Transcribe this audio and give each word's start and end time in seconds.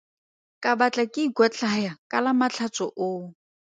Ka 0.63 0.71
batla 0.79 1.03
ke 1.13 1.19
ikotlhaya 1.29 1.91
ka 2.11 2.17
Lamatlhatso 2.25 2.85
oo. 3.07 3.25